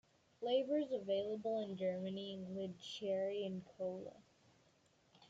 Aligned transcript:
Flavors 0.39 0.91
available 0.91 1.59
in 1.61 1.77
Germany 1.77 2.33
included 2.33 2.79
cherry 2.79 3.45
and 3.45 3.63
cola. 3.63 4.15